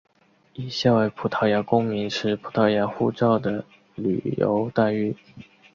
[0.55, 3.63] 以下为葡萄牙公民持葡萄牙护照的
[3.93, 5.15] 旅游待遇。